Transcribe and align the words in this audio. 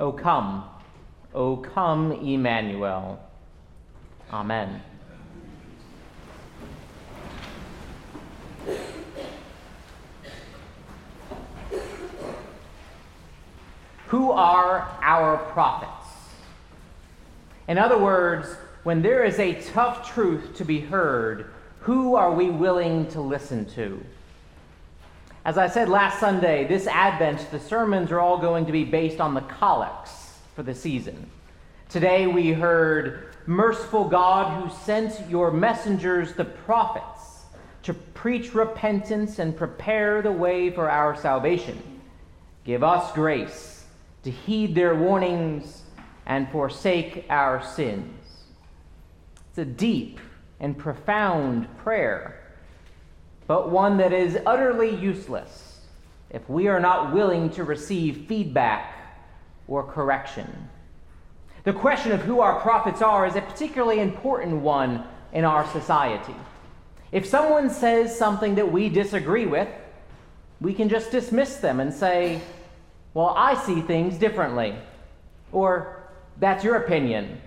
O 0.00 0.10
come, 0.10 0.64
O 1.34 1.58
come, 1.58 2.10
Emmanuel. 2.12 3.20
Amen. 4.32 4.82
Who 14.06 14.32
are 14.32 14.88
our 15.02 15.36
prophets? 15.36 15.92
In 17.68 17.76
other 17.76 17.98
words, 17.98 18.56
when 18.84 19.02
there 19.02 19.22
is 19.22 19.38
a 19.38 19.60
tough 19.70 20.10
truth 20.10 20.56
to 20.56 20.64
be 20.64 20.80
heard, 20.80 21.50
who 21.80 22.14
are 22.14 22.32
we 22.32 22.48
willing 22.48 23.06
to 23.08 23.20
listen 23.20 23.66
to? 23.74 24.02
As 25.42 25.56
I 25.56 25.68
said 25.68 25.88
last 25.88 26.20
Sunday, 26.20 26.66
this 26.66 26.86
Advent, 26.86 27.50
the 27.50 27.58
sermons 27.58 28.12
are 28.12 28.20
all 28.20 28.36
going 28.36 28.66
to 28.66 28.72
be 28.72 28.84
based 28.84 29.20
on 29.20 29.32
the 29.32 29.40
collects 29.40 30.38
for 30.54 30.62
the 30.62 30.74
season. 30.74 31.30
Today 31.88 32.26
we 32.26 32.52
heard, 32.52 33.34
Merciful 33.46 34.04
God, 34.04 34.62
who 34.62 34.70
sent 34.84 35.18
your 35.30 35.50
messengers, 35.50 36.34
the 36.34 36.44
prophets, 36.44 37.44
to 37.84 37.94
preach 37.94 38.54
repentance 38.54 39.38
and 39.38 39.56
prepare 39.56 40.20
the 40.20 40.30
way 40.30 40.70
for 40.70 40.90
our 40.90 41.16
salvation. 41.16 41.82
Give 42.64 42.84
us 42.84 43.10
grace 43.12 43.86
to 44.24 44.30
heed 44.30 44.74
their 44.74 44.94
warnings 44.94 45.84
and 46.26 46.50
forsake 46.50 47.24
our 47.30 47.64
sins. 47.64 48.44
It's 49.48 49.58
a 49.58 49.64
deep 49.64 50.20
and 50.60 50.76
profound 50.76 51.66
prayer 51.78 52.39
but 53.50 53.68
one 53.68 53.96
that 53.96 54.12
is 54.12 54.38
utterly 54.46 54.94
useless 54.94 55.80
if 56.30 56.48
we 56.48 56.68
are 56.68 56.78
not 56.78 57.12
willing 57.12 57.50
to 57.50 57.64
receive 57.64 58.26
feedback 58.28 58.94
or 59.66 59.82
correction. 59.82 60.68
The 61.64 61.72
question 61.72 62.12
of 62.12 62.20
who 62.20 62.38
our 62.38 62.60
prophets 62.60 63.02
are 63.02 63.26
is 63.26 63.34
a 63.34 63.40
particularly 63.40 63.98
important 63.98 64.62
one 64.62 65.02
in 65.32 65.44
our 65.44 65.66
society. 65.72 66.36
If 67.10 67.26
someone 67.26 67.70
says 67.70 68.16
something 68.16 68.54
that 68.54 68.70
we 68.70 68.88
disagree 68.88 69.46
with, 69.46 69.68
we 70.60 70.72
can 70.72 70.88
just 70.88 71.10
dismiss 71.10 71.56
them 71.56 71.80
and 71.80 71.92
say, 71.92 72.40
Well, 73.14 73.34
I 73.36 73.56
see 73.56 73.80
things 73.80 74.16
differently. 74.16 74.76
Or, 75.50 76.04
That's 76.38 76.62
your 76.62 76.76
opinion. 76.76 77.40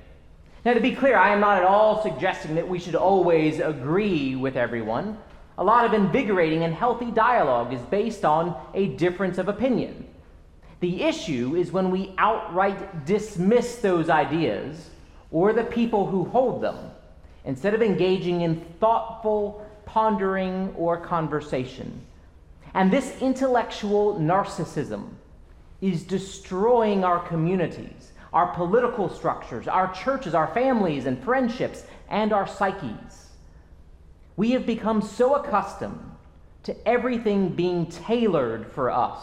Now, 0.66 0.74
to 0.74 0.82
be 0.82 0.96
clear, 0.96 1.16
I 1.16 1.30
am 1.30 1.40
not 1.40 1.60
at 1.60 1.64
all 1.64 2.04
suggesting 2.04 2.56
that 2.56 2.68
we 2.68 2.78
should 2.78 2.96
always 2.96 3.62
agree 3.62 4.36
with 4.36 4.58
everyone. 4.58 5.18
A 5.58 5.64
lot 5.64 5.86
of 5.86 5.94
invigorating 5.94 6.64
and 6.64 6.74
healthy 6.74 7.12
dialogue 7.12 7.74
is 7.74 7.82
based 7.82 8.26
on 8.26 8.56
a 8.74 8.88
difference 8.88 9.38
of 9.38 9.48
opinion. 9.48 10.08
The 10.80 11.04
issue 11.04 11.56
is 11.56 11.72
when 11.72 11.92
we 11.92 12.14
outright 12.18 13.06
dismiss 13.06 13.78
those 13.78 14.10
ideas 14.10 14.90
or 15.32 15.54
the 15.54 15.64
people 15.64 16.08
who 16.08 16.26
hold 16.26 16.62
them 16.62 16.92
instead 17.46 17.74
of 17.74 17.82
engaging 17.82 18.42
in 18.42 18.62
thoughtful 18.80 19.66
pondering 19.86 20.74
or 20.78 20.98
conversation. 20.98 22.02
And 22.74 22.92
this 22.92 23.22
intellectual 23.22 24.16
narcissism 24.16 25.10
is 25.82 26.04
destroying 26.04 27.04
our 27.04 27.20
communities, 27.28 28.12
our 28.32 28.48
political 28.56 29.10
structures, 29.10 29.68
our 29.68 29.94
churches, 29.94 30.34
our 30.34 30.48
families 30.54 31.06
and 31.06 31.22
friendships, 31.24 31.84
and 32.10 32.34
our 32.34 32.48
psyches. 32.48 33.23
We 34.36 34.52
have 34.52 34.66
become 34.66 35.02
so 35.02 35.36
accustomed 35.36 36.00
to 36.64 36.88
everything 36.88 37.50
being 37.50 37.88
tailored 37.88 38.72
for 38.72 38.90
us 38.90 39.22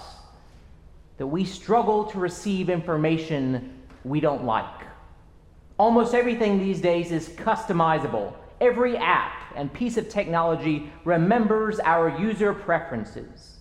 that 1.19 1.27
we 1.27 1.45
struggle 1.45 2.05
to 2.05 2.19
receive 2.19 2.71
information 2.71 3.75
we 4.05 4.21
don't 4.21 4.45
like. 4.45 4.65
Almost 5.79 6.15
everything 6.15 6.59
these 6.59 6.81
days 6.81 7.11
is 7.11 7.29
customizable. 7.29 8.35
Every 8.61 8.97
app 8.97 9.53
and 9.57 9.73
piece 9.73 9.97
of 9.97 10.09
technology 10.09 10.91
remembers 11.05 11.81
our 11.81 12.19
user 12.19 12.53
preferences. 12.53 13.59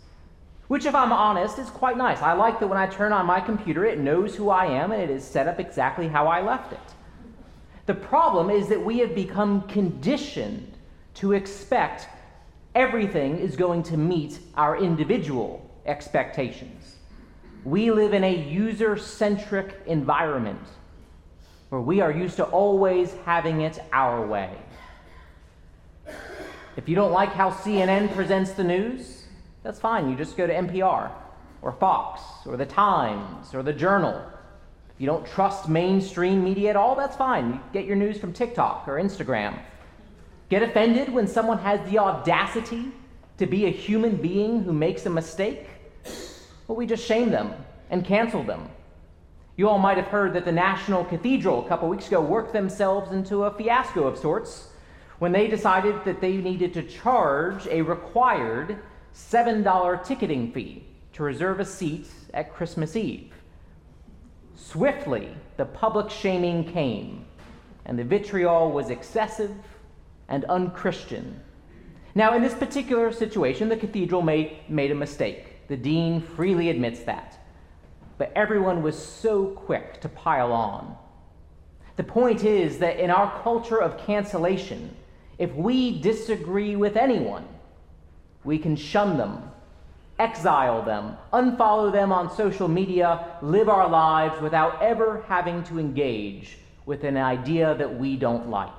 Which, 0.68 0.86
if 0.86 0.94
I'm 0.94 1.12
honest, 1.12 1.58
is 1.58 1.70
quite 1.70 1.98
nice. 1.98 2.22
I 2.22 2.34
like 2.34 2.60
that 2.60 2.68
when 2.68 2.78
I 2.78 2.86
turn 2.86 3.12
on 3.12 3.26
my 3.26 3.40
computer, 3.40 3.86
it 3.86 4.00
knows 4.00 4.36
who 4.36 4.50
I 4.50 4.66
am 4.66 4.92
and 4.92 5.02
it 5.02 5.10
is 5.10 5.24
set 5.24 5.48
up 5.48 5.60
exactly 5.60 6.08
how 6.08 6.28
I 6.28 6.42
left 6.42 6.74
it. 6.74 6.80
The 7.88 7.96
problem 7.96 8.52
is 8.52 8.68
that 8.68 8.86
we 8.86 9.00
have 9.00 9.16
become 9.16 9.64
conditioned 9.64 10.74
to 11.16 11.34
expect 11.34 12.08
everything 12.76 13.38
is 13.38 13.56
going 13.56 13.84
to 13.84 13.98
meet 13.98 14.40
our 14.56 14.78
individual 14.78 15.70
expectations. 15.86 16.96
We 17.64 17.92
live 17.92 18.14
in 18.14 18.24
a 18.24 18.34
user 18.34 18.98
centric 18.98 19.82
environment 19.86 20.66
where 21.70 21.82
we 21.82 22.02
are 22.02 22.12
used 22.12 22.38
to 22.38 22.46
always 22.46 23.14
having 23.26 23.62
it 23.62 23.80
our 23.92 24.26
way. 24.26 24.52
If 26.78 26.88
you 26.88 26.96
don't 26.96 27.12
like 27.12 27.34
how 27.34 27.52
CNN 27.52 28.14
presents 28.16 28.52
the 28.52 28.64
news, 28.64 29.26
that's 29.64 29.80
fine. 29.80 30.10
You 30.10 30.16
just 30.16 30.38
go 30.38 30.48
to 30.48 30.54
NPR 30.54 31.12
or 31.62 31.72
Fox 31.74 32.22
or 32.46 32.56
The 32.56 32.66
Times 32.66 33.54
or 33.54 33.64
The 33.64 33.74
Journal. 33.74 34.24
If 34.96 35.02
you 35.02 35.06
don't 35.06 35.26
trust 35.26 35.68
mainstream 35.68 36.44
media 36.44 36.70
at 36.70 36.76
all, 36.76 36.96
that's 36.96 37.18
fine. 37.18 37.54
You 37.54 37.60
get 37.74 37.86
your 37.86 37.98
news 37.98 38.18
from 38.18 38.34
TikTok 38.34 38.88
or 38.88 38.94
Instagram. 38.94 39.60
Get 40.50 40.64
offended 40.64 41.14
when 41.14 41.28
someone 41.28 41.60
has 41.60 41.80
the 41.90 42.00
audacity 42.00 42.92
to 43.38 43.46
be 43.46 43.66
a 43.66 43.70
human 43.70 44.16
being 44.16 44.64
who 44.64 44.74
makes 44.74 45.06
a 45.06 45.10
mistake? 45.10 45.68
Well, 46.68 46.76
we 46.76 46.88
just 46.88 47.06
shame 47.06 47.30
them 47.30 47.54
and 47.92 48.04
cancel 48.04 48.44
them. 48.44 48.68
You 49.58 49.70
all 49.70 49.78
might 49.78 49.98
have 49.98 50.08
heard 50.08 50.34
that 50.34 50.46
the 50.46 50.52
National 50.52 51.06
Cathedral 51.06 51.66
a 51.66 51.68
couple 51.68 51.88
weeks 51.88 52.08
ago 52.08 52.22
worked 52.22 52.54
themselves 52.54 53.12
into 53.12 53.44
a 53.44 53.52
fiasco 53.52 54.08
of 54.08 54.18
sorts 54.18 54.70
when 55.20 55.32
they 55.32 55.48
decided 55.48 56.04
that 56.06 56.22
they 56.22 56.38
needed 56.38 56.74
to 56.74 56.84
charge 56.84 57.68
a 57.68 57.82
required 57.82 58.80
$7 59.14 60.04
ticketing 60.04 60.52
fee 60.52 60.84
to 61.14 61.24
reserve 61.24 61.60
a 61.60 61.66
seat 61.66 62.08
at 62.34 62.54
Christmas 62.54 62.96
Eve. 62.96 63.34
Swiftly, 64.56 65.30
the 65.58 65.66
public 65.66 66.10
shaming 66.10 66.64
came, 66.64 67.26
and 67.86 68.00
the 68.00 68.04
vitriol 68.04 68.72
was 68.72 68.90
excessive 68.90 69.52
and 70.30 70.46
unchristian. 70.46 71.42
Now, 72.16 72.36
in 72.36 72.42
this 72.42 72.54
particular 72.54 73.12
situation, 73.12 73.68
the 73.70 73.78
cathedral 73.78 74.22
made, 74.22 74.58
made 74.70 74.92
a 74.92 74.96
mistake. 74.96 75.68
The 75.68 75.78
dean 75.78 76.22
freely 76.22 76.70
admits 76.70 77.02
that. 77.02 77.40
But 78.18 78.32
everyone 78.36 78.82
was 78.82 78.98
so 78.98 79.48
quick 79.48 80.02
to 80.02 80.10
pile 80.10 80.52
on. 80.52 80.96
The 81.96 82.04
point 82.04 82.44
is 82.44 82.80
that 82.80 83.00
in 83.00 83.10
our 83.10 83.42
culture 83.44 83.82
of 83.82 83.98
cancellation, 83.98 84.96
if 85.38 85.54
we 85.54 86.02
disagree 86.02 86.76
with 86.76 86.96
anyone, 86.96 87.46
we 88.44 88.58
can 88.58 88.76
shun 88.76 89.18
them, 89.18 89.52
exile 90.18 90.82
them, 90.82 91.18
unfollow 91.34 91.92
them 91.92 92.12
on 92.12 92.36
social 92.36 92.68
media, 92.68 93.38
live 93.42 93.70
our 93.70 93.90
lives 93.90 94.42
without 94.42 94.82
ever 94.82 95.24
having 95.28 95.64
to 95.64 95.80
engage 95.80 96.58
with 96.86 97.04
an 97.04 97.18
idea 97.18 97.76
that 97.76 98.00
we 98.00 98.16
don't 98.16 98.50
like. 98.50 98.79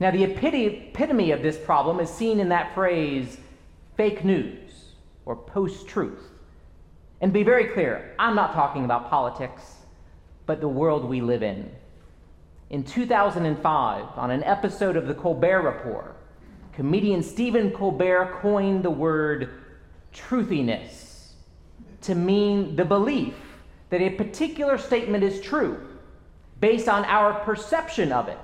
Now, 0.00 0.10
the 0.10 0.24
epitome 0.24 1.30
of 1.30 1.42
this 1.42 1.56
problem 1.56 2.00
is 2.00 2.10
seen 2.10 2.40
in 2.40 2.48
that 2.48 2.74
phrase, 2.74 3.38
fake 3.96 4.24
news 4.24 4.94
or 5.24 5.36
post 5.36 5.86
truth. 5.86 6.30
And 7.20 7.32
be 7.32 7.42
very 7.42 7.66
clear, 7.66 8.14
I'm 8.18 8.34
not 8.34 8.54
talking 8.54 8.84
about 8.84 9.08
politics, 9.08 9.62
but 10.46 10.60
the 10.60 10.68
world 10.68 11.04
we 11.04 11.20
live 11.20 11.42
in. 11.42 11.70
In 12.70 12.82
2005, 12.82 14.04
on 14.16 14.30
an 14.30 14.42
episode 14.42 14.96
of 14.96 15.06
The 15.06 15.14
Colbert 15.14 15.62
Report, 15.62 16.16
comedian 16.72 17.22
Stephen 17.22 17.70
Colbert 17.70 18.38
coined 18.40 18.82
the 18.82 18.90
word 18.90 19.50
truthiness 20.12 21.34
to 22.02 22.14
mean 22.14 22.76
the 22.76 22.84
belief 22.84 23.34
that 23.90 24.00
a 24.00 24.10
particular 24.10 24.76
statement 24.76 25.22
is 25.22 25.40
true 25.40 25.80
based 26.60 26.88
on 26.88 27.04
our 27.04 27.40
perception 27.44 28.10
of 28.12 28.28
it 28.28 28.38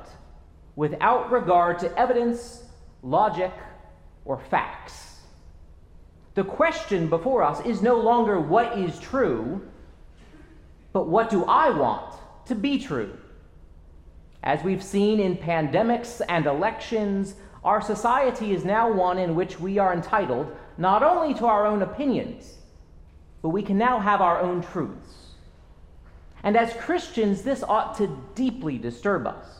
without 0.80 1.30
regard 1.30 1.78
to 1.78 1.98
evidence, 1.98 2.62
logic, 3.02 3.52
or 4.24 4.38
facts. 4.38 5.18
The 6.32 6.42
question 6.42 7.06
before 7.06 7.42
us 7.42 7.60
is 7.66 7.82
no 7.82 8.00
longer 8.00 8.40
what 8.40 8.78
is 8.78 8.98
true, 8.98 9.60
but 10.94 11.06
what 11.06 11.28
do 11.28 11.44
I 11.44 11.68
want 11.68 12.14
to 12.46 12.54
be 12.54 12.78
true? 12.78 13.14
As 14.42 14.64
we've 14.64 14.82
seen 14.82 15.20
in 15.20 15.36
pandemics 15.36 16.22
and 16.30 16.46
elections, 16.46 17.34
our 17.62 17.82
society 17.82 18.54
is 18.54 18.64
now 18.64 18.90
one 18.90 19.18
in 19.18 19.34
which 19.34 19.60
we 19.60 19.76
are 19.76 19.92
entitled 19.92 20.46
not 20.78 21.02
only 21.02 21.34
to 21.34 21.44
our 21.44 21.66
own 21.66 21.82
opinions, 21.82 22.56
but 23.42 23.50
we 23.50 23.62
can 23.62 23.76
now 23.76 24.00
have 24.00 24.22
our 24.22 24.40
own 24.40 24.62
truths. 24.62 25.34
And 26.42 26.56
as 26.56 26.72
Christians, 26.72 27.42
this 27.42 27.62
ought 27.62 27.98
to 27.98 28.18
deeply 28.34 28.78
disturb 28.78 29.26
us 29.26 29.59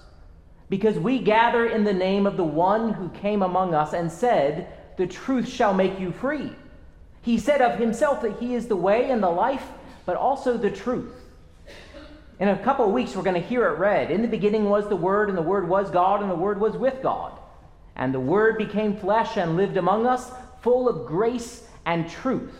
because 0.70 0.98
we 0.98 1.18
gather 1.18 1.66
in 1.66 1.84
the 1.84 1.92
name 1.92 2.26
of 2.26 2.38
the 2.38 2.44
one 2.44 2.94
who 2.94 3.10
came 3.10 3.42
among 3.42 3.74
us 3.74 3.92
and 3.92 4.10
said, 4.10 4.72
The 4.96 5.06
truth 5.06 5.46
shall 5.46 5.74
make 5.74 6.00
you 6.00 6.12
free. 6.12 6.52
He 7.22 7.38
said 7.38 7.60
of 7.60 7.78
himself 7.78 8.22
that 8.22 8.38
he 8.38 8.54
is 8.54 8.68
the 8.68 8.76
way 8.76 9.10
and 9.10 9.22
the 9.22 9.28
life, 9.28 9.66
but 10.06 10.16
also 10.16 10.56
the 10.56 10.70
truth. 10.70 11.12
In 12.38 12.48
a 12.48 12.58
couple 12.58 12.86
of 12.86 12.92
weeks, 12.92 13.14
we're 13.14 13.22
going 13.22 13.40
to 13.40 13.46
hear 13.46 13.66
it 13.66 13.78
read. 13.78 14.10
In 14.10 14.22
the 14.22 14.28
beginning 14.28 14.70
was 14.70 14.88
the 14.88 14.96
Word, 14.96 15.28
and 15.28 15.36
the 15.36 15.42
Word 15.42 15.68
was 15.68 15.90
God, 15.90 16.22
and 16.22 16.30
the 16.30 16.34
Word 16.34 16.58
was 16.58 16.74
with 16.74 17.02
God. 17.02 17.38
And 17.96 18.14
the 18.14 18.20
Word 18.20 18.56
became 18.56 18.96
flesh 18.96 19.36
and 19.36 19.58
lived 19.58 19.76
among 19.76 20.06
us, 20.06 20.30
full 20.62 20.88
of 20.88 21.06
grace 21.06 21.66
and 21.84 22.08
truth. 22.08 22.54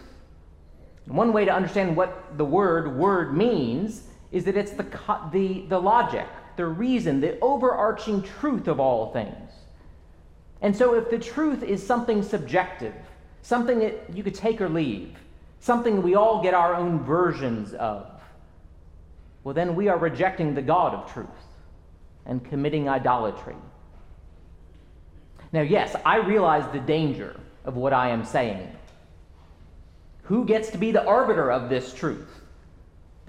One 1.06 1.32
way 1.32 1.44
to 1.44 1.52
understand 1.52 1.96
what 1.96 2.36
the 2.38 2.44
word 2.44 2.96
word 2.96 3.36
means 3.36 4.02
is 4.30 4.44
that 4.44 4.56
it's 4.56 4.70
the, 4.72 4.86
the, 5.32 5.62
the 5.68 5.80
logic, 5.80 6.26
the 6.60 6.66
reason, 6.66 7.22
the 7.22 7.40
overarching 7.40 8.22
truth 8.22 8.68
of 8.68 8.78
all 8.78 9.14
things. 9.14 9.50
And 10.60 10.76
so, 10.76 10.94
if 10.94 11.08
the 11.08 11.18
truth 11.18 11.62
is 11.62 11.84
something 11.84 12.22
subjective, 12.22 12.92
something 13.40 13.78
that 13.78 14.14
you 14.14 14.22
could 14.22 14.34
take 14.34 14.60
or 14.60 14.68
leave, 14.68 15.16
something 15.60 16.02
we 16.02 16.16
all 16.16 16.42
get 16.42 16.52
our 16.52 16.74
own 16.74 17.02
versions 17.02 17.72
of, 17.72 18.06
well, 19.42 19.54
then 19.54 19.74
we 19.74 19.88
are 19.88 19.96
rejecting 19.96 20.54
the 20.54 20.60
God 20.60 20.92
of 20.92 21.10
truth 21.10 21.28
and 22.26 22.44
committing 22.44 22.90
idolatry. 22.90 23.56
Now, 25.52 25.62
yes, 25.62 25.96
I 26.04 26.18
realize 26.18 26.70
the 26.74 26.80
danger 26.80 27.40
of 27.64 27.76
what 27.76 27.94
I 27.94 28.10
am 28.10 28.26
saying. 28.26 28.70
Who 30.24 30.44
gets 30.44 30.68
to 30.72 30.78
be 30.78 30.92
the 30.92 31.06
arbiter 31.06 31.50
of 31.50 31.70
this 31.70 31.94
truth? 31.94 32.39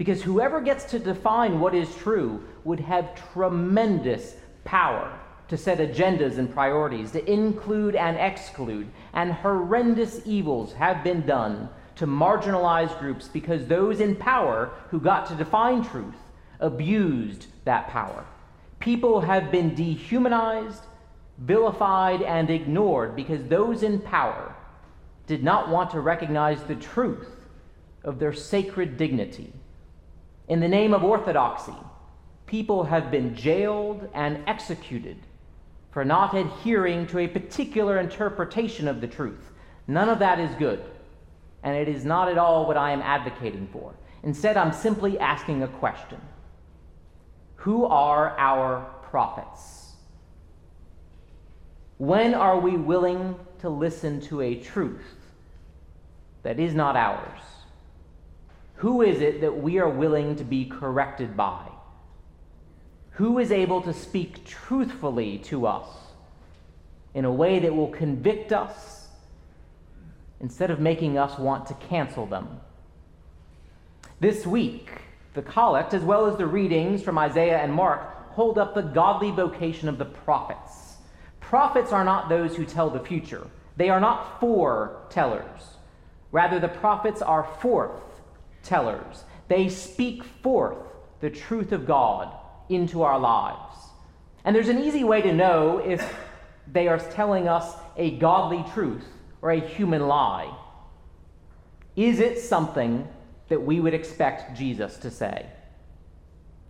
Because 0.02 0.20
whoever 0.20 0.60
gets 0.60 0.82
to 0.86 0.98
define 0.98 1.60
what 1.60 1.76
is 1.76 1.94
true 1.94 2.42
would 2.64 2.80
have 2.80 3.14
tremendous 3.32 4.34
power 4.64 5.16
to 5.46 5.56
set 5.56 5.78
agendas 5.78 6.38
and 6.38 6.52
priorities, 6.52 7.12
to 7.12 7.24
include 7.30 7.94
and 7.94 8.16
exclude, 8.16 8.88
and 9.12 9.32
horrendous 9.32 10.20
evils 10.24 10.72
have 10.72 11.04
been 11.04 11.24
done 11.24 11.68
to 11.94 12.08
marginalized 12.08 12.98
groups 12.98 13.28
because 13.28 13.68
those 13.68 14.00
in 14.00 14.16
power 14.16 14.72
who 14.90 14.98
got 14.98 15.24
to 15.26 15.36
define 15.36 15.84
truth 15.84 16.16
abused 16.58 17.46
that 17.64 17.86
power. 17.86 18.24
People 18.80 19.20
have 19.20 19.52
been 19.52 19.72
dehumanized, 19.72 20.82
vilified, 21.38 22.22
and 22.22 22.50
ignored 22.50 23.14
because 23.14 23.44
those 23.44 23.84
in 23.84 24.00
power 24.00 24.52
did 25.28 25.44
not 25.44 25.68
want 25.68 25.90
to 25.90 26.00
recognize 26.00 26.60
the 26.64 26.74
truth 26.74 27.36
of 28.02 28.18
their 28.18 28.32
sacred 28.32 28.96
dignity. 28.96 29.52
In 30.52 30.60
the 30.60 30.68
name 30.68 30.92
of 30.92 31.02
orthodoxy, 31.02 31.72
people 32.44 32.84
have 32.84 33.10
been 33.10 33.34
jailed 33.34 34.06
and 34.12 34.46
executed 34.46 35.16
for 35.92 36.04
not 36.04 36.36
adhering 36.36 37.06
to 37.06 37.20
a 37.20 37.26
particular 37.26 37.98
interpretation 37.98 38.86
of 38.86 39.00
the 39.00 39.06
truth. 39.06 39.50
None 39.86 40.10
of 40.10 40.18
that 40.18 40.38
is 40.38 40.54
good, 40.56 40.84
and 41.62 41.74
it 41.74 41.88
is 41.88 42.04
not 42.04 42.28
at 42.28 42.36
all 42.36 42.66
what 42.66 42.76
I 42.76 42.90
am 42.90 43.00
advocating 43.00 43.66
for. 43.72 43.94
Instead, 44.24 44.58
I'm 44.58 44.74
simply 44.74 45.18
asking 45.18 45.62
a 45.62 45.68
question 45.68 46.20
Who 47.54 47.86
are 47.86 48.38
our 48.38 48.90
prophets? 49.04 49.92
When 51.96 52.34
are 52.34 52.60
we 52.60 52.76
willing 52.76 53.36
to 53.60 53.70
listen 53.70 54.20
to 54.28 54.42
a 54.42 54.56
truth 54.56 55.16
that 56.42 56.60
is 56.60 56.74
not 56.74 56.94
ours? 56.94 57.40
Who 58.82 59.00
is 59.00 59.20
it 59.20 59.42
that 59.42 59.62
we 59.62 59.78
are 59.78 59.88
willing 59.88 60.34
to 60.34 60.42
be 60.42 60.64
corrected 60.64 61.36
by? 61.36 61.68
Who 63.12 63.38
is 63.38 63.52
able 63.52 63.80
to 63.82 63.92
speak 63.92 64.44
truthfully 64.44 65.38
to 65.44 65.68
us 65.68 65.86
in 67.14 67.24
a 67.24 67.30
way 67.30 67.60
that 67.60 67.76
will 67.76 67.92
convict 67.92 68.52
us 68.52 69.06
instead 70.40 70.72
of 70.72 70.80
making 70.80 71.16
us 71.16 71.38
want 71.38 71.66
to 71.66 71.74
cancel 71.74 72.26
them? 72.26 72.58
This 74.18 74.44
week, 74.48 74.90
the 75.34 75.42
collect, 75.42 75.94
as 75.94 76.02
well 76.02 76.26
as 76.26 76.36
the 76.36 76.46
readings 76.48 77.04
from 77.04 77.18
Isaiah 77.18 77.60
and 77.60 77.72
Mark, 77.72 78.32
hold 78.32 78.58
up 78.58 78.74
the 78.74 78.82
godly 78.82 79.30
vocation 79.30 79.88
of 79.88 79.98
the 79.98 80.06
prophets. 80.06 80.96
Prophets 81.38 81.92
are 81.92 82.04
not 82.04 82.28
those 82.28 82.56
who 82.56 82.64
tell 82.64 82.90
the 82.90 82.98
future, 82.98 83.46
they 83.76 83.90
are 83.90 84.00
not 84.00 84.40
foretellers. 84.40 85.76
Rather, 86.32 86.58
the 86.58 86.66
prophets 86.66 87.22
are 87.22 87.44
forth 87.60 88.11
tellers. 88.62 89.24
They 89.48 89.68
speak 89.68 90.24
forth 90.24 90.78
the 91.20 91.30
truth 91.30 91.72
of 91.72 91.86
God 91.86 92.32
into 92.68 93.02
our 93.02 93.18
lives. 93.18 93.76
And 94.44 94.54
there's 94.54 94.68
an 94.68 94.82
easy 94.82 95.04
way 95.04 95.22
to 95.22 95.32
know 95.32 95.78
if 95.78 96.14
they 96.70 96.88
are 96.88 96.98
telling 96.98 97.48
us 97.48 97.74
a 97.96 98.12
godly 98.12 98.64
truth 98.72 99.04
or 99.40 99.50
a 99.50 99.60
human 99.60 100.06
lie. 100.06 100.52
Is 101.96 102.20
it 102.20 102.38
something 102.38 103.06
that 103.48 103.62
we 103.62 103.80
would 103.80 103.94
expect 103.94 104.56
Jesus 104.56 104.96
to 104.98 105.10
say? 105.10 105.46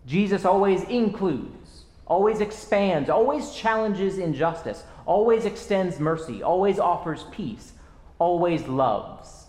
Jesus 0.07 0.45
always 0.45 0.83
includes, 0.85 1.85
always 2.07 2.41
expands, 2.41 3.09
always 3.09 3.55
challenges 3.55 4.19
injustice, 4.19 4.83
always 5.07 5.45
extends 5.45 6.01
mercy, 6.01 6.43
always 6.43 6.79
offers 6.79 7.25
peace, 7.31 7.73
always 8.19 8.67
loves. 8.67 9.42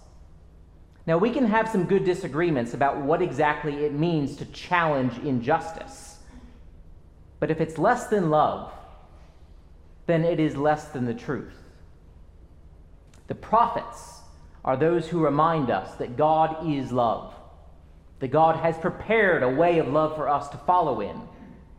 Now, 1.06 1.18
we 1.18 1.32
can 1.32 1.46
have 1.46 1.68
some 1.68 1.86
good 1.86 2.06
disagreements 2.06 2.74
about 2.74 3.02
what 3.02 3.22
exactly 3.22 3.86
it 3.86 3.94
means 3.94 4.38
to 4.38 4.46
challenge 4.46 5.18
injustice. 5.18 6.18
But 7.40 7.52
if 7.52 7.60
it's 7.60 7.78
less 7.78 8.08
than 8.08 8.30
love, 8.30 8.72
then 10.06 10.24
it 10.24 10.40
is 10.40 10.56
less 10.56 10.86
than 10.90 11.06
the 11.06 11.14
truth. 11.14 11.56
The 13.28 13.36
prophets 13.36 14.22
are 14.64 14.78
those 14.78 15.08
who 15.08 15.24
remind 15.24 15.70
us 15.70 15.96
that 15.96 16.16
God 16.16 16.70
is 16.70 16.92
love, 16.92 17.34
that 18.20 18.32
God 18.32 18.56
has 18.56 18.78
prepared 18.78 19.44
a 19.44 19.50
way 19.50 19.80
of 19.80 19.88
love 19.90 20.16
for 20.16 20.30
us 20.30 20.48
to 20.50 20.58
follow 20.58 21.02
in, 21.02 21.20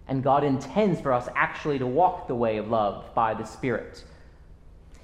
and 0.07 0.23
God 0.23 0.45
intends 0.45 1.01
for 1.01 1.15
us 1.15 1.29
actually 1.35 1.79
to 1.79 1.87
walk 1.87 2.29
the 2.29 2.35
way 2.35 2.59
of 2.59 2.69
love 2.69 3.15
by 3.15 3.33
the 3.33 3.45
Spirit. 3.45 4.05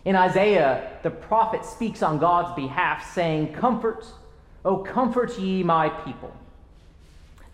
In 0.04 0.16
Isaiah, 0.16 0.98
the 1.02 1.10
prophet 1.10 1.64
speaks 1.64 2.02
on 2.02 2.18
God's 2.18 2.54
behalf, 2.54 3.12
saying, 3.12 3.52
Comfort, 3.52 4.06
O 4.64 4.78
comfort 4.78 5.38
ye 5.38 5.62
my 5.62 5.88
people. 5.88 6.34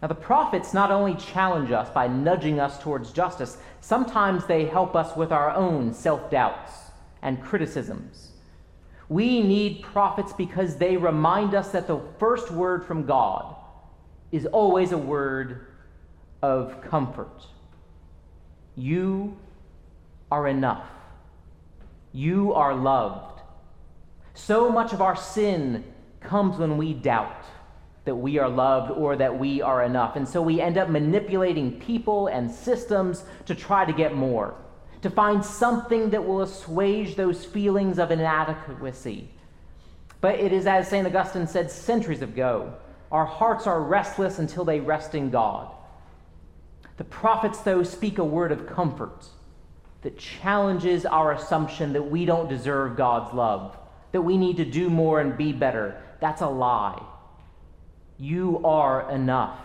Now, 0.01 0.09
the 0.09 0.15
prophets 0.15 0.75
not 0.75 0.91
only 0.91 1.15
challenge 1.15 1.73
us 1.73 1.89
by 1.91 2.07
nudging 2.07 2.61
us 2.61 2.79
towards 2.79 3.13
justice, 3.13 3.59
sometimes 3.81 4.47
they 4.47 4.67
help 4.67 4.95
us 4.95 5.17
with 5.17 5.33
our 5.33 5.51
own 5.51 5.95
self 5.95 6.31
doubts 6.31 6.73
and 7.23 7.43
criticisms. 7.43 8.33
We 9.09 9.41
need 9.41 9.83
prophets 9.83 10.33
because 10.33 10.77
they 10.77 10.97
remind 10.97 11.55
us 11.55 11.71
that 11.71 11.87
the 11.87 12.01
first 12.19 12.51
word 12.51 12.85
from 12.85 13.07
God 13.07 13.55
is 14.33 14.47
always 14.47 14.93
a 14.93 14.99
word 14.99 15.67
of 16.43 16.81
comfort. 16.83 17.47
You 18.75 19.37
are 20.31 20.49
enough. 20.49 20.87
You 22.17 22.55
are 22.55 22.75
loved. 22.75 23.43
So 24.33 24.71
much 24.71 24.95
of 24.95 25.03
our 25.03 25.15
sin 25.15 25.85
comes 26.21 26.57
when 26.57 26.79
we 26.79 26.95
doubt 26.95 27.45
that 28.07 28.15
we 28.15 28.39
are 28.39 28.49
loved 28.49 28.91
or 28.91 29.17
that 29.17 29.39
we 29.39 29.61
are 29.61 29.83
enough. 29.83 30.17
And 30.17 30.27
so 30.27 30.41
we 30.41 30.59
end 30.59 30.79
up 30.79 30.89
manipulating 30.89 31.79
people 31.79 32.29
and 32.29 32.51
systems 32.51 33.25
to 33.45 33.55
try 33.55 33.85
to 33.85 33.93
get 33.93 34.15
more, 34.15 34.55
to 35.03 35.11
find 35.11 35.45
something 35.45 36.09
that 36.09 36.27
will 36.27 36.41
assuage 36.41 37.17
those 37.17 37.45
feelings 37.45 37.99
of 37.99 38.11
inadequacy. 38.11 39.29
But 40.23 40.37
it 40.37 40.55
is 40.55 40.67
as 40.67 40.89
St. 40.89 41.07
Augustine 41.07 41.47
said 41.47 41.71
centuries 41.71 42.23
ago 42.23 42.73
our 43.13 43.27
hearts 43.27 43.67
are 43.67 43.83
restless 43.83 44.39
until 44.39 44.65
they 44.65 44.81
rest 44.81 45.15
in 45.15 45.29
God. 45.29 45.71
The 46.97 47.05
prophets, 47.05 47.59
though, 47.59 47.83
speak 47.83 48.17
a 48.17 48.25
word 48.25 48.53
of 48.53 48.67
comfort 48.67 49.27
that 50.07 50.17
challenges 50.17 51.05
our 51.05 51.33
assumption 51.33 51.93
that 51.93 52.03
we 52.05 52.25
don't 52.25 52.49
deserve 52.49 52.97
God's 52.97 53.35
love, 53.35 53.77
that 54.13 54.23
we 54.23 54.37
need 54.37 54.57
to 54.59 54.65
do 54.65 54.89
more 54.89 55.21
and 55.21 55.37
be 55.37 55.51
better. 55.51 56.01
That's 56.21 56.43
a 56.43 56.47
lie. 56.47 57.03
You 58.17 58.65
are 58.65 59.11
enough. 59.11 59.59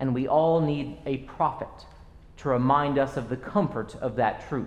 And 0.00 0.12
we 0.12 0.26
all 0.26 0.60
need 0.60 0.96
a 1.06 1.18
prophet 1.18 1.68
to 2.38 2.48
remind 2.48 2.98
us 2.98 3.16
of 3.16 3.28
the 3.28 3.36
comfort 3.36 3.94
of 4.00 4.16
that 4.16 4.48
truth. 4.48 4.66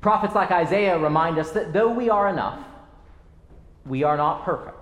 Prophets 0.00 0.34
like 0.34 0.50
Isaiah 0.50 0.98
remind 0.98 1.36
us 1.38 1.50
that 1.50 1.74
though 1.74 1.92
we 1.92 2.08
are 2.08 2.30
enough, 2.30 2.64
we 3.84 4.02
are 4.02 4.16
not 4.16 4.46
perfect. 4.46 4.75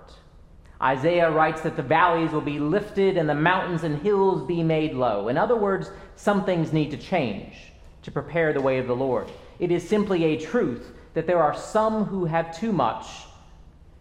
Isaiah 0.82 1.30
writes 1.30 1.60
that 1.62 1.76
the 1.76 1.82
valleys 1.82 2.32
will 2.32 2.40
be 2.40 2.58
lifted 2.58 3.16
and 3.16 3.28
the 3.28 3.34
mountains 3.34 3.84
and 3.84 4.02
hills 4.02 4.46
be 4.46 4.62
made 4.62 4.94
low. 4.94 5.28
In 5.28 5.38
other 5.38 5.56
words, 5.56 5.90
some 6.16 6.44
things 6.44 6.72
need 6.72 6.90
to 6.90 6.96
change 6.96 7.54
to 8.02 8.10
prepare 8.10 8.52
the 8.52 8.60
way 8.60 8.78
of 8.78 8.86
the 8.86 8.96
Lord. 8.96 9.30
It 9.58 9.70
is 9.70 9.88
simply 9.88 10.24
a 10.24 10.40
truth 10.40 10.92
that 11.14 11.26
there 11.26 11.42
are 11.42 11.56
some 11.56 12.04
who 12.04 12.24
have 12.24 12.58
too 12.58 12.72
much 12.72 13.06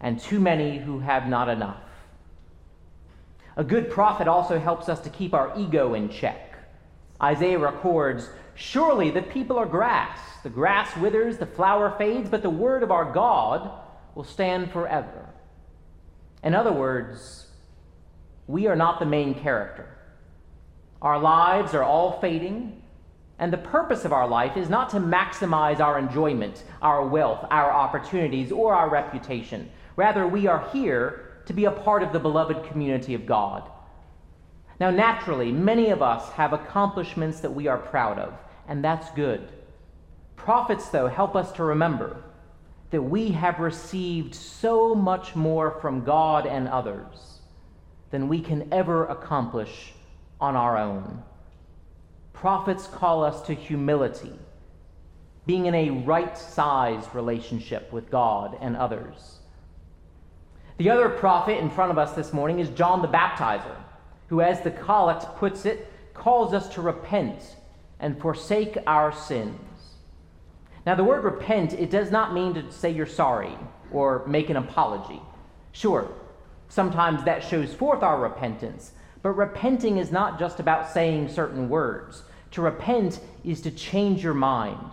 and 0.02 0.20
too 0.20 0.40
many 0.40 0.80
who 0.80 1.00
have 1.00 1.28
not 1.28 1.48
enough. 1.48 1.82
A 3.56 3.64
good 3.64 3.90
prophet 3.90 4.28
also 4.28 4.60
helps 4.60 4.90
us 4.90 5.00
to 5.02 5.10
keep 5.10 5.34
our 5.34 5.54
ego 5.58 5.94
in 5.94 6.10
check. 6.10 6.58
Isaiah 7.22 7.60
records 7.60 8.30
Surely 8.56 9.10
the 9.10 9.22
people 9.22 9.58
are 9.58 9.66
grass. 9.66 10.20
The 10.44 10.50
grass 10.50 10.96
withers, 10.98 11.38
the 11.38 11.46
flower 11.46 11.96
fades, 11.98 12.30
but 12.30 12.44
the 12.44 12.50
word 12.50 12.84
of 12.84 12.92
our 12.92 13.12
God 13.12 13.72
will 14.16 14.24
stand 14.24 14.72
forever. 14.72 15.23
In 16.44 16.54
other 16.54 16.74
words, 16.74 17.48
we 18.48 18.68
are 18.68 18.76
not 18.76 19.00
the 19.00 19.06
main 19.06 19.34
character. 19.34 19.88
Our 21.02 21.20
lives 21.20 21.74
are 21.74 21.84
all 21.84 22.20
fading, 22.20 22.82
and 23.40 23.52
the 23.52 23.58
purpose 23.58 24.06
of 24.06 24.14
our 24.14 24.28
life 24.28 24.58
is 24.58 24.70
not 24.70 24.90
to 24.90 24.98
maximize 24.98 25.80
our 25.80 25.98
enjoyment, 25.98 26.64
our 26.82 27.08
wealth, 27.08 27.46
our 27.50 27.72
opportunities, 27.72 28.52
or 28.52 28.74
our 28.74 28.90
reputation. 28.90 29.70
Rather, 29.96 30.28
we 30.28 30.48
are 30.48 30.70
here 30.72 31.42
to 31.46 31.54
be 31.54 31.66
a 31.66 31.72
part 31.72 32.04
of 32.04 32.14
the 32.14 32.20
beloved 32.20 32.66
community 32.70 33.14
of 33.14 33.26
God. 33.26 33.70
Now, 34.80 34.92
naturally, 34.92 35.52
many 35.52 35.90
of 35.90 36.02
us 36.02 36.30
have 36.32 36.52
accomplishments 36.52 37.40
that 37.40 37.54
we 37.54 37.68
are 37.68 37.78
proud 37.78 38.20
of, 38.20 38.34
and 38.68 38.84
that's 38.84 39.10
good. 39.12 39.50
Prophets, 40.36 40.90
though, 40.90 41.08
help 41.08 41.36
us 41.36 41.52
to 41.54 41.64
remember 41.64 42.24
that 42.94 43.02
we 43.02 43.32
have 43.32 43.58
received 43.58 44.36
so 44.36 44.94
much 44.94 45.36
more 45.36 45.80
from 45.82 46.04
God 46.04 46.46
and 46.46 46.68
others 46.68 47.40
than 48.12 48.28
we 48.28 48.40
can 48.40 48.72
ever 48.72 49.08
accomplish 49.08 49.94
on 50.40 50.56
our 50.56 50.78
own. 50.78 51.24
Prophets 52.34 52.86
call 52.86 53.24
us 53.24 53.42
to 53.48 53.56
humility, 53.56 54.38
being 55.48 55.66
in 55.66 55.74
a 55.74 55.90
right 55.90 56.38
sized 56.38 57.16
relationship 57.16 57.92
with 57.92 58.12
God 58.12 58.56
and 58.62 58.78
others. 58.78 59.40
The 60.78 60.92
other 60.92 61.10
prophet 61.10 61.58
in 61.58 61.72
front 61.72 61.90
of 61.90 61.98
us 61.98 62.14
this 62.14 62.32
morning 62.32 62.60
is 62.60 62.70
John 62.70 63.02
the 63.02 63.08
Baptizer, 63.08 63.76
who, 64.28 64.42
as 64.42 64.62
the 64.62 64.70
collect 64.70 65.36
puts 65.38 65.66
it, 65.66 65.92
calls 66.14 66.54
us 66.54 66.70
to 66.76 66.84
repent 66.84 67.56
and 68.00 68.22
forsake 68.22 68.78
our 68.86 69.12
sins. 69.12 69.58
Now, 70.86 70.96
the 70.96 71.04
word 71.04 71.24
repent, 71.24 71.74
it 71.74 71.90
does 71.90 72.12
not 72.12 72.34
mean 72.34 72.54
to 72.56 72.72
say 72.72 72.92
you're 72.92 73.06
sorry 73.06 73.58
or 73.92 74.26
make 74.28 74.50
an 74.50 74.58
apology. 74.58 75.22
Sure, 75.72 76.10
sometimes 76.68 77.24
that 77.24 77.44
shows 77.44 77.74
forth 77.74 78.04
our 78.04 78.20
repentance, 78.20 78.92
but 79.22 79.32
repenting 79.32 79.98
is 79.98 80.12
not 80.12 80.38
just 80.38 80.60
about 80.60 80.92
saying 80.92 81.30
certain 81.30 81.70
words. 81.70 82.24
To 82.52 82.62
repent 82.62 83.20
is 83.44 83.62
to 83.62 83.72
change 83.72 84.24
your 84.24 84.34
mind. 84.34 84.92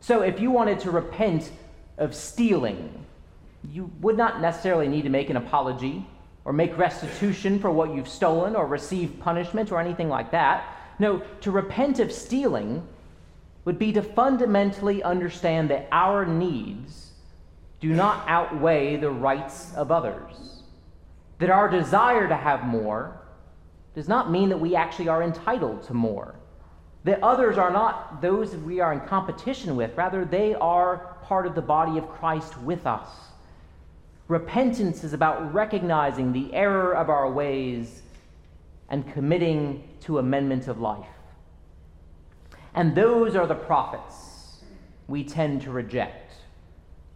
So, 0.00 0.22
if 0.22 0.40
you 0.40 0.50
wanted 0.50 0.78
to 0.80 0.90
repent 0.90 1.50
of 1.98 2.14
stealing, 2.14 3.04
you 3.72 3.90
would 4.00 4.16
not 4.16 4.40
necessarily 4.40 4.86
need 4.86 5.02
to 5.02 5.10
make 5.10 5.28
an 5.28 5.36
apology 5.36 6.06
or 6.44 6.52
make 6.52 6.78
restitution 6.78 7.58
for 7.58 7.70
what 7.70 7.92
you've 7.92 8.08
stolen 8.08 8.54
or 8.54 8.66
receive 8.66 9.18
punishment 9.18 9.72
or 9.72 9.80
anything 9.80 10.08
like 10.08 10.30
that. 10.30 10.64
No, 10.98 11.18
to 11.40 11.50
repent 11.50 11.98
of 11.98 12.12
stealing 12.12 12.86
would 13.66 13.78
be 13.80 13.92
to 13.92 14.00
fundamentally 14.00 15.02
understand 15.02 15.68
that 15.68 15.88
our 15.90 16.24
needs 16.24 17.10
do 17.80 17.92
not 17.92 18.24
outweigh 18.28 18.96
the 18.96 19.10
rights 19.10 19.74
of 19.74 19.90
others. 19.90 20.62
That 21.40 21.50
our 21.50 21.68
desire 21.68 22.28
to 22.28 22.36
have 22.36 22.64
more 22.64 23.20
does 23.94 24.08
not 24.08 24.30
mean 24.30 24.48
that 24.50 24.60
we 24.60 24.76
actually 24.76 25.08
are 25.08 25.22
entitled 25.22 25.82
to 25.82 25.94
more. 25.94 26.36
That 27.02 27.22
others 27.24 27.58
are 27.58 27.72
not 27.72 28.22
those 28.22 28.54
we 28.56 28.78
are 28.78 28.92
in 28.92 29.00
competition 29.00 29.74
with, 29.74 29.96
rather, 29.96 30.24
they 30.24 30.54
are 30.54 31.16
part 31.24 31.46
of 31.46 31.56
the 31.56 31.62
body 31.62 31.98
of 31.98 32.08
Christ 32.08 32.56
with 32.60 32.86
us. 32.86 33.08
Repentance 34.28 35.02
is 35.02 35.12
about 35.12 35.52
recognizing 35.52 36.32
the 36.32 36.54
error 36.54 36.94
of 36.94 37.10
our 37.10 37.30
ways 37.30 38.02
and 38.88 39.12
committing 39.12 39.88
to 40.02 40.18
amendment 40.18 40.68
of 40.68 40.80
life. 40.80 41.15
And 42.76 42.94
those 42.94 43.34
are 43.34 43.46
the 43.46 43.54
prophets 43.54 44.60
we 45.08 45.24
tend 45.24 45.62
to 45.62 45.70
reject. 45.70 46.34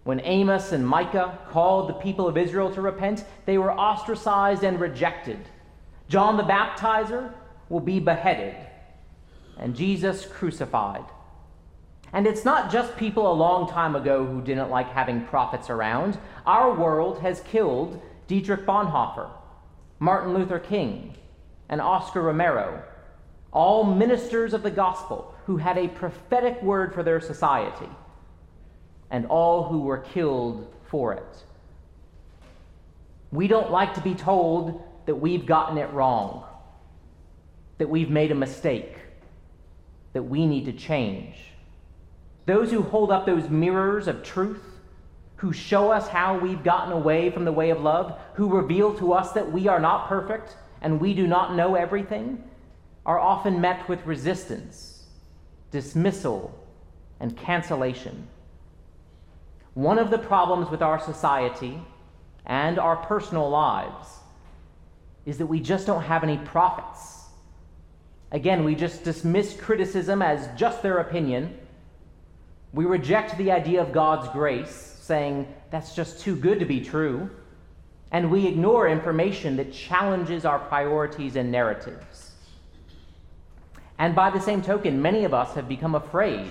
When 0.04 0.20
Amos 0.20 0.72
and 0.72 0.86
Micah 0.86 1.38
called 1.50 1.90
the 1.90 1.94
people 1.94 2.26
of 2.26 2.38
Israel 2.38 2.72
to 2.74 2.80
repent, 2.80 3.24
they 3.44 3.58
were 3.58 3.70
ostracized 3.70 4.64
and 4.64 4.80
rejected. 4.80 5.38
John 6.08 6.38
the 6.38 6.42
Baptizer 6.42 7.32
will 7.68 7.80
be 7.80 8.00
beheaded, 8.00 8.56
and 9.58 9.76
Jesus 9.76 10.24
crucified. 10.24 11.04
And 12.12 12.26
it's 12.26 12.44
not 12.44 12.72
just 12.72 12.96
people 12.96 13.30
a 13.30 13.34
long 13.34 13.68
time 13.68 13.94
ago 13.94 14.24
who 14.24 14.40
didn't 14.40 14.70
like 14.70 14.90
having 14.90 15.26
prophets 15.26 15.68
around. 15.68 16.18
Our 16.46 16.74
world 16.74 17.20
has 17.20 17.42
killed 17.42 18.00
Dietrich 18.26 18.66
Bonhoeffer, 18.66 19.28
Martin 19.98 20.32
Luther 20.32 20.58
King, 20.58 21.16
and 21.68 21.80
Oscar 21.80 22.22
Romero, 22.22 22.82
all 23.52 23.84
ministers 23.84 24.54
of 24.54 24.62
the 24.62 24.70
gospel 24.70 25.34
who 25.50 25.56
had 25.56 25.76
a 25.76 25.88
prophetic 25.88 26.62
word 26.62 26.94
for 26.94 27.02
their 27.02 27.20
society, 27.20 27.88
and 29.10 29.26
all 29.26 29.64
who 29.64 29.80
were 29.80 29.98
killed 29.98 30.72
for 30.88 31.12
it. 31.12 31.44
We 33.32 33.48
don't 33.48 33.72
like 33.72 33.94
to 33.94 34.00
be 34.00 34.14
told 34.14 34.80
that 35.06 35.16
we've 35.16 35.46
gotten 35.46 35.76
it 35.76 35.92
wrong, 35.92 36.44
that 37.78 37.88
we've 37.88 38.10
made 38.10 38.30
a 38.30 38.34
mistake, 38.36 38.94
that 40.12 40.22
we 40.22 40.46
need 40.46 40.66
to 40.66 40.72
change. 40.72 41.34
Those 42.46 42.70
who 42.70 42.82
hold 42.82 43.10
up 43.10 43.26
those 43.26 43.50
mirrors 43.50 44.06
of 44.06 44.22
truth, 44.22 44.62
who 45.34 45.52
show 45.52 45.90
us 45.90 46.06
how 46.06 46.38
we've 46.38 46.62
gotten 46.62 46.92
away 46.92 47.32
from 47.32 47.44
the 47.44 47.50
way 47.50 47.70
of 47.70 47.80
love, 47.80 48.16
who 48.34 48.56
reveal 48.56 48.96
to 48.98 49.14
us 49.14 49.32
that 49.32 49.50
we 49.50 49.66
are 49.66 49.80
not 49.80 50.06
perfect 50.06 50.56
and 50.80 51.00
we 51.00 51.12
do 51.12 51.26
not 51.26 51.56
know 51.56 51.74
everything, 51.74 52.40
are 53.04 53.18
often 53.18 53.60
met 53.60 53.88
with 53.88 54.06
resistance, 54.06 54.99
dismissal, 55.70 56.54
and 57.20 57.36
cancellation. 57.36 58.26
One 59.74 59.98
of 59.98 60.10
the 60.10 60.18
problems 60.18 60.70
with 60.70 60.82
our 60.82 60.98
society 60.98 61.80
and 62.46 62.78
our 62.78 62.96
personal 62.96 63.48
lives 63.48 64.08
is 65.26 65.38
that 65.38 65.46
we 65.46 65.60
just 65.60 65.86
don't 65.86 66.02
have 66.02 66.24
any 66.24 66.38
prophets. 66.38 67.24
Again, 68.32 68.64
we 68.64 68.74
just 68.74 69.04
dismiss 69.04 69.54
criticism 69.54 70.22
as 70.22 70.48
just 70.56 70.82
their 70.82 70.98
opinion. 70.98 71.56
We 72.72 72.84
reject 72.84 73.36
the 73.36 73.52
idea 73.52 73.82
of 73.82 73.92
God's 73.92 74.28
grace, 74.30 74.96
saying 75.00 75.52
that's 75.70 75.94
just 75.94 76.20
too 76.20 76.36
good 76.36 76.58
to 76.60 76.64
be 76.64 76.80
true. 76.80 77.30
And 78.12 78.30
we 78.30 78.46
ignore 78.46 78.88
information 78.88 79.56
that 79.56 79.72
challenges 79.72 80.44
our 80.44 80.58
priorities 80.58 81.36
and 81.36 81.52
narratives. 81.52 82.29
And 84.00 84.14
by 84.14 84.30
the 84.30 84.40
same 84.40 84.62
token, 84.62 85.02
many 85.02 85.24
of 85.26 85.34
us 85.34 85.54
have 85.54 85.68
become 85.68 85.94
afraid 85.94 86.50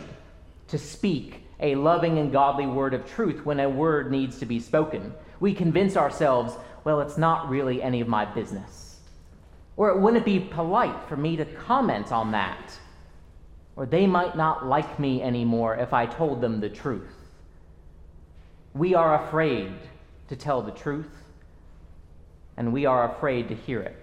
to 0.67 0.77
speak 0.77 1.43
a 1.59 1.73
loving 1.73 2.19
and 2.19 2.31
godly 2.31 2.67
word 2.67 2.93
of 2.93 3.09
truth 3.09 3.43
when 3.43 3.59
a 3.59 3.67
word 3.67 4.11
needs 4.11 4.37
to 4.37 4.45
be 4.45 4.59
spoken. 4.59 5.11
We 5.39 5.55
convince 5.55 5.97
ourselves, 5.97 6.53
well, 6.83 7.01
it's 7.01 7.17
not 7.17 7.49
really 7.49 7.81
any 7.81 8.01
of 8.01 8.07
my 8.07 8.23
business. 8.23 8.99
Or 9.77 9.89
it 9.89 9.99
wouldn't 9.99 10.25
be 10.25 10.39
polite 10.39 10.95
for 11.09 11.17
me 11.17 11.37
to 11.37 11.45
comment 11.45 12.11
on 12.11 12.31
that. 12.33 12.71
Or 13.75 13.87
they 13.87 14.05
might 14.05 14.37
not 14.37 14.67
like 14.67 14.99
me 14.99 15.23
anymore 15.23 15.75
if 15.75 15.91
I 15.91 16.05
told 16.05 16.41
them 16.41 16.61
the 16.61 16.69
truth. 16.69 17.15
We 18.75 18.93
are 18.93 19.25
afraid 19.25 19.71
to 20.27 20.35
tell 20.35 20.61
the 20.61 20.71
truth, 20.71 21.15
and 22.57 22.71
we 22.71 22.85
are 22.85 23.11
afraid 23.11 23.47
to 23.47 23.55
hear 23.55 23.81
it. 23.81 23.98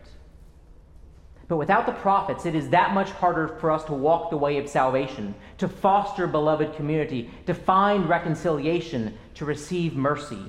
But 1.48 1.58
without 1.58 1.86
the 1.86 1.92
prophets, 1.92 2.44
it 2.44 2.54
is 2.54 2.70
that 2.70 2.92
much 2.92 3.10
harder 3.10 3.48
for 3.48 3.70
us 3.70 3.84
to 3.84 3.92
walk 3.92 4.30
the 4.30 4.36
way 4.36 4.58
of 4.58 4.68
salvation, 4.68 5.34
to 5.58 5.68
foster 5.68 6.26
beloved 6.26 6.74
community, 6.74 7.30
to 7.46 7.54
find 7.54 8.08
reconciliation, 8.08 9.16
to 9.34 9.44
receive 9.44 9.94
mercy. 9.94 10.42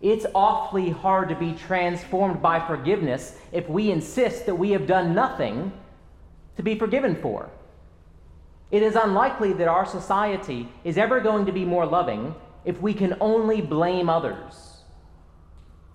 It's 0.00 0.26
awfully 0.34 0.90
hard 0.90 1.28
to 1.28 1.36
be 1.36 1.52
transformed 1.52 2.42
by 2.42 2.64
forgiveness 2.66 3.38
if 3.52 3.68
we 3.68 3.90
insist 3.90 4.46
that 4.46 4.54
we 4.54 4.70
have 4.70 4.86
done 4.86 5.14
nothing 5.14 5.72
to 6.56 6.62
be 6.62 6.76
forgiven 6.76 7.16
for. 7.16 7.50
It 8.70 8.82
is 8.82 8.96
unlikely 8.96 9.54
that 9.54 9.68
our 9.68 9.86
society 9.86 10.68
is 10.84 10.98
ever 10.98 11.20
going 11.20 11.46
to 11.46 11.52
be 11.52 11.64
more 11.64 11.86
loving 11.86 12.34
if 12.64 12.80
we 12.80 12.92
can 12.92 13.16
only 13.20 13.60
blame 13.60 14.08
others 14.08 14.82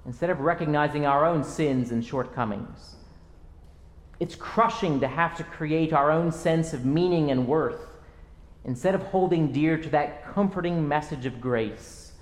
instead 0.06 0.30
of 0.30 0.40
recognizing 0.40 1.06
our 1.06 1.26
own 1.26 1.44
sins 1.44 1.92
and 1.92 2.04
shortcomings. 2.04 2.96
It's 4.20 4.36
crushing 4.36 5.00
to 5.00 5.08
have 5.08 5.36
to 5.38 5.44
create 5.44 5.94
our 5.94 6.12
own 6.12 6.32
sense 6.32 6.74
of 6.74 6.86
meaning 6.86 7.32
and 7.32 7.48
worth 7.48 7.82
instead 8.66 8.96
of 8.96 9.02
holding 9.04 9.52
dear 9.52 9.78
to 9.78 9.90
that 9.90 10.34
comforting 10.34 10.88
message 10.88 11.26
of 11.26 11.42
grace 11.42 12.14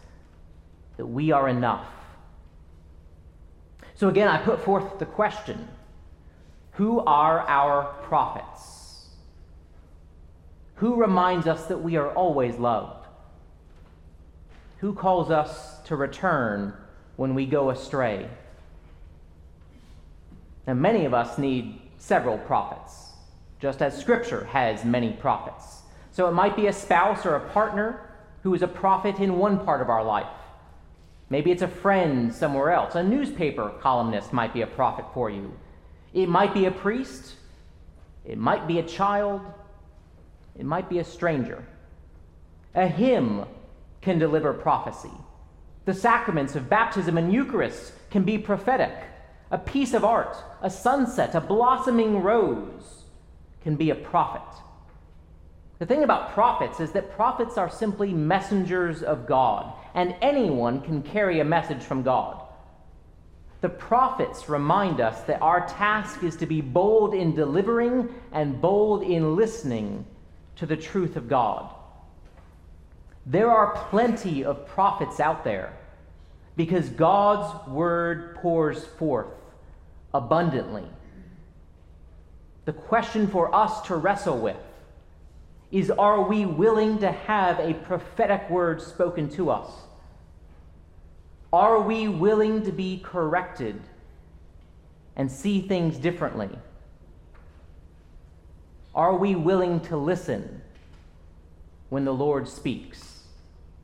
that 0.97 1.05
we 1.05 1.31
are 1.31 1.47
enough. 1.47 1.87
So 3.95 4.09
again, 4.09 4.27
I 4.27 4.37
put 4.37 4.63
forth 4.63 4.99
the 4.99 5.05
question 5.05 5.67
Who 6.73 6.99
are 7.01 7.41
our 7.47 7.83
prophets? 8.03 9.07
Who 10.75 10.95
reminds 10.95 11.45
us 11.45 11.67
that 11.67 11.77
we 11.77 11.95
are 11.97 12.09
always 12.13 12.57
loved? 12.57 13.05
Who 14.79 14.93
calls 14.93 15.29
us 15.29 15.79
to 15.83 15.95
return 15.95 16.73
when 17.15 17.35
we 17.35 17.45
go 17.45 17.69
astray? 17.69 18.27
Now, 20.67 20.73
many 20.73 21.05
of 21.05 21.13
us 21.13 21.37
need 21.37 21.81
several 21.97 22.37
prophets, 22.37 23.11
just 23.59 23.81
as 23.81 23.97
Scripture 23.97 24.45
has 24.45 24.85
many 24.85 25.13
prophets. 25.13 25.81
So 26.11 26.27
it 26.27 26.33
might 26.33 26.55
be 26.55 26.67
a 26.67 26.73
spouse 26.73 27.25
or 27.25 27.35
a 27.35 27.49
partner 27.49 28.09
who 28.43 28.53
is 28.53 28.61
a 28.61 28.67
prophet 28.67 29.19
in 29.19 29.37
one 29.37 29.63
part 29.63 29.81
of 29.81 29.89
our 29.89 30.03
life. 30.03 30.27
Maybe 31.29 31.51
it's 31.51 31.61
a 31.61 31.67
friend 31.67 32.33
somewhere 32.33 32.71
else. 32.71 32.95
A 32.95 33.03
newspaper 33.03 33.69
columnist 33.81 34.33
might 34.33 34.53
be 34.53 34.61
a 34.61 34.67
prophet 34.67 35.05
for 35.13 35.29
you. 35.29 35.53
It 36.13 36.27
might 36.27 36.53
be 36.53 36.65
a 36.65 36.71
priest, 36.71 37.35
it 38.25 38.37
might 38.37 38.67
be 38.67 38.79
a 38.79 38.83
child, 38.83 39.41
it 40.59 40.65
might 40.65 40.89
be 40.89 40.99
a 40.99 41.03
stranger. 41.03 41.65
A 42.75 42.87
hymn 42.87 43.45
can 44.01 44.19
deliver 44.19 44.53
prophecy. 44.53 45.11
The 45.85 45.93
sacraments 45.93 46.55
of 46.55 46.69
baptism 46.69 47.17
and 47.17 47.31
Eucharist 47.31 47.93
can 48.09 48.23
be 48.23 48.37
prophetic. 48.37 48.93
A 49.51 49.57
piece 49.57 49.93
of 49.93 50.05
art, 50.05 50.37
a 50.61 50.69
sunset, 50.69 51.35
a 51.35 51.41
blossoming 51.41 52.23
rose 52.23 53.03
can 53.63 53.75
be 53.75 53.89
a 53.89 53.95
prophet. 53.95 54.41
The 55.79 55.85
thing 55.85 56.03
about 56.03 56.33
prophets 56.33 56.79
is 56.79 56.91
that 56.93 57.15
prophets 57.15 57.57
are 57.57 57.69
simply 57.69 58.13
messengers 58.13 59.03
of 59.03 59.27
God, 59.27 59.73
and 59.93 60.15
anyone 60.21 60.79
can 60.81 61.03
carry 61.03 61.41
a 61.41 61.45
message 61.45 61.83
from 61.83 62.01
God. 62.01 62.41
The 63.59 63.69
prophets 63.69 64.47
remind 64.47 65.01
us 65.01 65.21
that 65.23 65.41
our 65.41 65.67
task 65.67 66.23
is 66.23 66.37
to 66.37 66.45
be 66.45 66.61
bold 66.61 67.13
in 67.13 67.35
delivering 67.35 68.09
and 68.31 68.61
bold 68.61 69.03
in 69.03 69.35
listening 69.35 70.05
to 70.55 70.65
the 70.65 70.77
truth 70.77 71.17
of 71.17 71.27
God. 71.27 71.69
There 73.25 73.51
are 73.51 73.75
plenty 73.89 74.45
of 74.45 74.65
prophets 74.65 75.19
out 75.19 75.43
there 75.43 75.73
because 76.55 76.89
God's 76.89 77.67
word 77.67 78.35
pours 78.37 78.85
forth 78.85 79.27
abundantly. 80.13 80.85
The 82.65 82.73
question 82.73 83.27
for 83.27 83.53
us 83.53 83.81
to 83.83 83.95
wrestle 83.95 84.37
with 84.37 84.57
is 85.71 85.89
are 85.89 86.21
we 86.21 86.45
willing 86.45 86.99
to 86.99 87.11
have 87.11 87.59
a 87.59 87.73
prophetic 87.73 88.49
word 88.49 88.81
spoken 88.81 89.29
to 89.29 89.49
us? 89.49 89.71
Are 91.53 91.81
we 91.81 92.07
willing 92.07 92.63
to 92.63 92.71
be 92.71 92.99
corrected 93.03 93.81
and 95.15 95.31
see 95.31 95.61
things 95.61 95.97
differently? 95.97 96.49
Are 98.93 99.15
we 99.15 99.35
willing 99.35 99.79
to 99.81 99.97
listen 99.97 100.61
when 101.89 102.05
the 102.05 102.13
Lord 102.13 102.47
speaks? 102.47 103.10